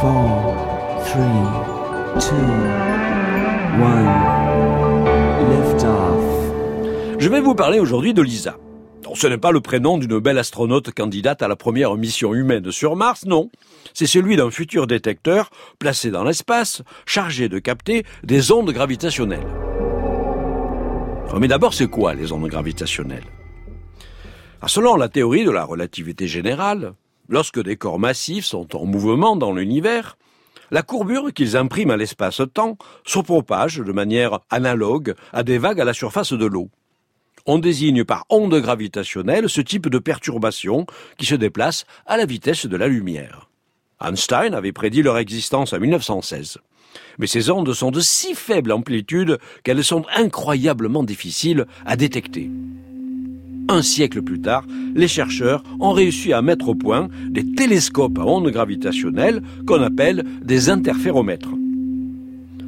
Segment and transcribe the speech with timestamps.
[0.00, 0.54] four,
[1.06, 2.36] three, two,
[3.82, 4.08] one.
[5.50, 7.18] Lift off.
[7.18, 8.56] Je vais vous parler aujourd'hui de Lisa.
[9.14, 12.94] Ce n'est pas le prénom d'une belle astronaute candidate à la première mission humaine sur
[12.94, 13.50] Mars, non.
[13.94, 19.46] C'est celui d'un futur détecteur placé dans l'espace, chargé de capter des ondes gravitationnelles.
[21.40, 23.24] Mais d'abord, c'est quoi les ondes gravitationnelles?
[24.60, 26.94] Ah, Selon la théorie de la relativité générale,
[27.28, 30.16] lorsque des corps massifs sont en mouvement dans l'univers,
[30.70, 32.76] la courbure qu'ils impriment à l'espace-temps
[33.06, 36.68] se propage de manière analogue à des vagues à la surface de l'eau.
[37.46, 42.66] On désigne par onde gravitationnelle ce type de perturbation qui se déplace à la vitesse
[42.66, 43.48] de la lumière.
[44.00, 46.58] Einstein avait prédit leur existence en 1916.
[47.18, 52.50] Mais ces ondes sont de si faible amplitude qu'elles sont incroyablement difficiles à détecter.
[53.70, 54.64] Un siècle plus tard,
[54.94, 60.24] les chercheurs ont réussi à mettre au point des télescopes à ondes gravitationnelles qu'on appelle
[60.42, 61.52] des interféromètres.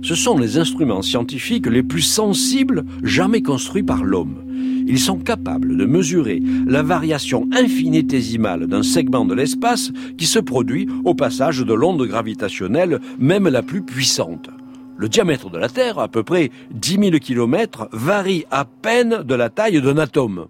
[0.03, 4.45] Ce sont les instruments scientifiques les plus sensibles jamais construits par l'homme.
[4.87, 10.87] Ils sont capables de mesurer la variation infinitésimale d'un segment de l'espace qui se produit
[11.05, 14.51] au passage de l'onde gravitationnelle, même la plus puissante.
[14.99, 19.35] Le diamètre de la Terre, à peu près 10 000 km, varie à peine de
[19.35, 20.47] la taille d'un atome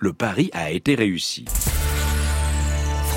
[0.00, 1.44] le pari a été réussi.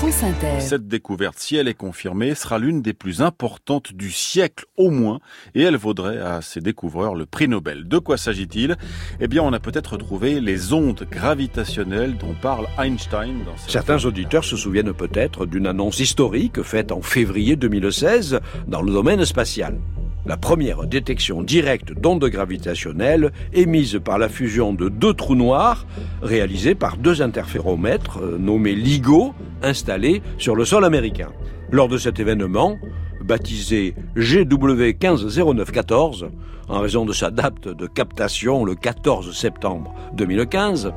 [0.00, 0.60] France Inter.
[0.60, 5.20] Cette découverte, si elle est confirmée, sera l'une des plus importantes du siècle au moins,
[5.54, 7.86] et elle vaudrait à ses découvreurs le prix Nobel.
[7.86, 8.76] De quoi s'agit-il?
[9.20, 13.44] Eh bien, on a peut-être trouvé les ondes gravitationnelles dont parle Einstein.
[13.44, 18.92] Dans Certains auditeurs se souviennent peut-être d'une annonce historique faite en février 2016 dans le
[18.92, 19.78] domaine spatial
[20.26, 25.86] la première détection directe d'ondes gravitationnelles émise par la fusion de deux trous noirs
[26.22, 31.30] réalisés par deux interféromètres euh, nommés LIGO installés sur le sol américain.
[31.70, 32.78] Lors de cet événement,
[33.22, 36.30] baptisé GW150914,
[36.68, 40.92] en raison de sa date de captation le 14 septembre 2015,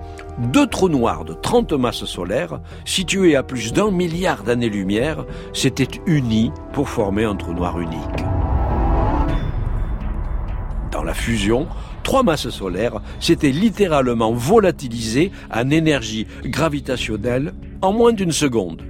[0.51, 6.51] deux trous noirs de 30 masses solaires, situés à plus d'un milliard d'années-lumière, s'étaient unis
[6.73, 8.23] pour former un trou noir unique
[10.93, 11.67] dans la fusion,
[12.03, 18.83] trois masses solaires s'étaient littéralement volatilisées en énergie gravitationnelle en moins d'une seconde.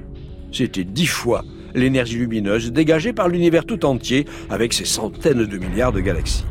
[0.51, 1.43] C'était dix fois
[1.73, 6.45] l'énergie lumineuse dégagée par l'univers tout entier avec ses centaines de milliards de galaxies.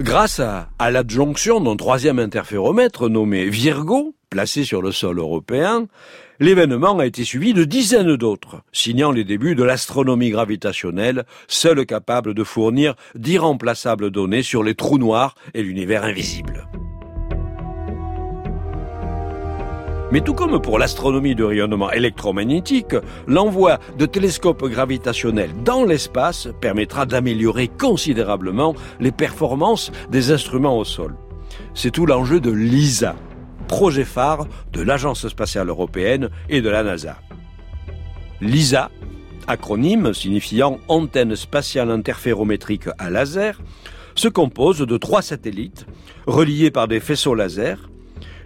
[0.00, 5.88] Grâce à, à l'adjonction d'un troisième interféromètre nommé Virgo, placé sur le sol européen,
[6.38, 12.32] l'événement a été suivi de dizaines d'autres, signant les débuts de l'astronomie gravitationnelle, seule capable
[12.32, 16.68] de fournir d'irremplaçables données sur les trous noirs et l'univers invisible.
[20.12, 22.94] Mais tout comme pour l'astronomie de rayonnement électromagnétique,
[23.26, 31.16] l'envoi de télescopes gravitationnels dans l'espace permettra d'améliorer considérablement les performances des instruments au sol.
[31.74, 33.14] C'est tout l'enjeu de LISA,
[33.70, 37.18] projet phare de l'Agence spatiale européenne et de la NASA.
[38.40, 38.90] LISA,
[39.46, 43.60] acronyme signifiant antenne spatiale interférométrique à laser,
[44.16, 45.86] se compose de trois satellites
[46.26, 47.88] reliés par des faisceaux laser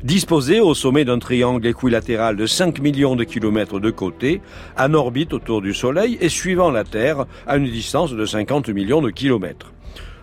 [0.03, 4.43] disposés au sommet d'un triangle équilatéral de 5 millions de kilomètres de côté,
[4.79, 9.01] en orbite autour du Soleil et suivant la Terre à une distance de 50 millions
[9.01, 9.74] de kilomètres.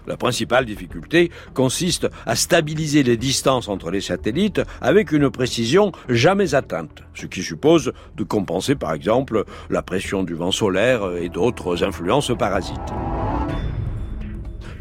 [0.07, 6.55] La principale difficulté consiste à stabiliser les distances entre les satellites avec une précision jamais
[6.55, 11.83] atteinte, ce qui suppose de compenser par exemple la pression du vent solaire et d'autres
[11.83, 12.77] influences parasites.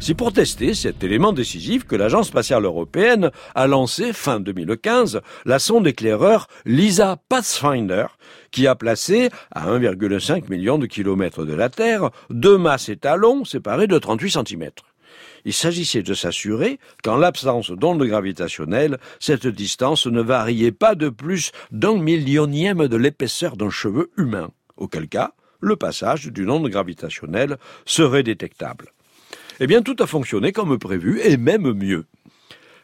[0.01, 5.59] C'est pour tester cet élément décisif que l'Agence spatiale européenne a lancé fin 2015 la
[5.59, 8.07] sonde éclaireur LISA Pathfinder,
[8.49, 13.85] qui a placé à 1,5 million de kilomètres de la Terre deux masses étalons séparés
[13.85, 14.71] de 38 cm.
[15.45, 21.51] Il s'agissait de s'assurer qu'en l'absence d'ondes gravitationnelles, cette distance ne variait pas de plus
[21.71, 28.23] d'un millionième de l'épaisseur d'un cheveu humain, auquel cas le passage d'une onde gravitationnelle serait
[28.23, 28.91] détectable.
[29.59, 32.05] Eh bien, tout a fonctionné comme prévu, et même mieux.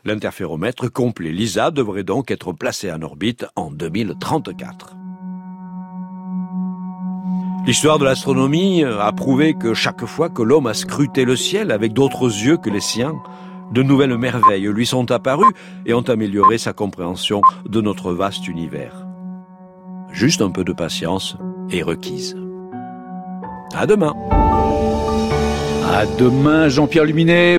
[0.05, 5.06] L'interféromètre complet LISA devrait donc être placé en orbite en 2034.
[7.67, 11.91] L'histoire de l'astronomie a prouvé que chaque fois que l'homme a scruté le ciel avec
[11.91, 13.13] d'autres yeux que les siens,
[13.73, 15.51] de nouvelles merveilles lui sont apparues
[15.85, 19.05] et ont amélioré sa compréhension de notre vaste univers.
[20.13, 21.35] Juste un peu de patience
[21.69, 22.37] est requise.
[23.75, 24.13] À demain.
[25.91, 27.55] À demain, Jean-Pierre Luminet.